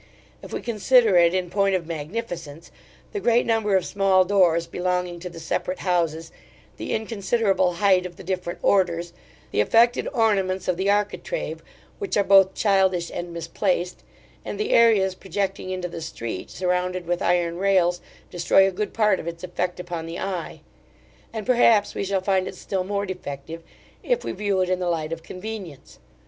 If 0.41 0.51
we 0.51 0.61
consider 0.63 1.15
it 1.17 1.35
in 1.35 1.51
point 1.51 1.75
of 1.75 1.85
magnificence, 1.85 2.71
the 3.11 3.19
great 3.19 3.45
number 3.45 3.75
of 3.77 3.85
small 3.85 4.25
doors 4.25 4.65
belonging 4.65 5.19
to 5.19 5.29
the 5.29 5.39
separate 5.39 5.77
houses, 5.81 6.31
the 6.77 6.91
inconsiderable 6.91 7.73
height 7.73 8.07
of 8.07 8.15
the 8.15 8.23
different 8.23 8.57
orders, 8.63 9.13
the 9.51 9.61
affected 9.61 10.07
ornaments 10.11 10.67
of 10.67 10.75
the 10.75 10.89
architrave, 10.89 11.61
which 11.99 12.17
are 12.17 12.23
both 12.23 12.55
childish 12.55 13.11
and 13.13 13.31
misplaced, 13.31 14.01
and 14.43 14.59
the 14.59 14.71
areas 14.71 15.13
projecting 15.13 15.69
into 15.69 15.87
the 15.87 16.01
street, 16.01 16.49
surrounded 16.49 17.05
with 17.05 17.21
iron 17.21 17.59
rails, 17.59 18.01
destroy 18.31 18.67
a 18.67 18.71
good 18.71 18.95
part 18.95 19.19
of 19.19 19.27
its 19.27 19.43
effect 19.43 19.79
upon 19.79 20.07
the 20.07 20.17
eye; 20.17 20.61
and, 21.31 21.45
perhaps, 21.45 21.93
we 21.93 22.03
shall 22.03 22.21
find 22.21 22.47
it 22.47 22.55
still 22.55 22.83
more 22.83 23.05
defective, 23.05 23.61
if 24.01 24.23
we 24.23 24.31
view 24.31 24.61
it 24.61 24.69
in 24.69 24.79
the 24.79 24.89
light 24.89 25.13
of 25.13 25.21
convenience. 25.21 25.99